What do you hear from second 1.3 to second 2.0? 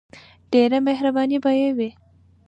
به یی وی.